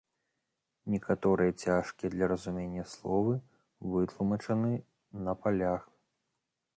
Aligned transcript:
Некаторыя 0.93 1.51
цяжкія 1.65 2.09
для 2.15 2.25
разумення 2.31 2.85
словы 2.93 3.35
вытлумачаны 3.97 4.73
на 5.29 5.33
палях. 5.45 5.83